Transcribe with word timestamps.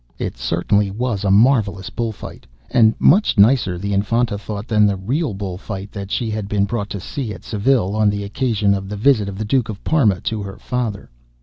It 0.17 0.35
certainly 0.35 0.89
was 0.89 1.23
a 1.23 1.29
marvellous 1.29 1.91
bull 1.91 2.11
fight, 2.11 2.47
and 2.71 2.95
much 2.97 3.37
nicer, 3.37 3.77
the 3.77 3.93
Infanta 3.93 4.35
thought, 4.35 4.67
than 4.67 4.87
the 4.87 4.95
real 4.95 5.35
bull 5.35 5.59
fight 5.59 5.91
that 5.91 6.09
she 6.09 6.31
had 6.31 6.47
been 6.49 6.65
brought 6.65 6.89
to 6.89 6.99
see 6.99 7.31
at 7.35 7.43
Seville, 7.43 7.95
on 7.95 8.09
the 8.09 8.23
occasion 8.23 8.73
of 8.73 8.89
the 8.89 8.97
visit 8.97 9.29
of 9.29 9.37
the 9.37 9.45
Duke 9.45 9.69
of 9.69 9.83
Parma 9.83 10.19
to 10.21 10.41
her 10.41 10.57
father. 10.57 11.11